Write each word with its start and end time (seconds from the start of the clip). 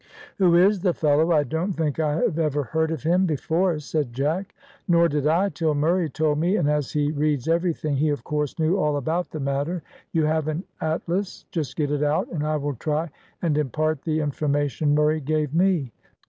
"Who 0.39 0.55
is 0.55 0.79
the 0.81 0.95
fellow? 0.95 1.31
I 1.31 1.43
don't 1.43 1.73
think 1.73 1.99
I 1.99 2.15
have 2.15 2.39
ever 2.39 2.63
heard 2.63 2.89
of 2.89 3.03
him 3.03 3.27
before," 3.27 3.77
said 3.77 4.13
Jack. 4.13 4.55
"Nor 4.87 5.07
did 5.07 5.27
I 5.27 5.49
till 5.49 5.75
Murray 5.75 6.09
told 6.09 6.39
me, 6.39 6.55
and, 6.55 6.67
as 6.67 6.91
he 6.91 7.11
reads 7.11 7.47
everything, 7.47 7.97
he, 7.97 8.09
of 8.09 8.23
course, 8.23 8.57
knew 8.57 8.79
all 8.79 8.97
about 8.97 9.29
the 9.29 9.39
matter. 9.39 9.83
You 10.11 10.23
have 10.23 10.47
an 10.47 10.63
atlas, 10.81 11.45
just 11.51 11.75
get 11.75 11.91
it 11.91 12.01
out, 12.01 12.29
and 12.31 12.43
I 12.43 12.55
will 12.57 12.73
try 12.73 13.11
and 13.43 13.55
impart 13.59 14.01
the 14.01 14.21
information 14.21 14.95
Murray 14.95 15.19
gave 15.19 15.53
me. 15.53 15.91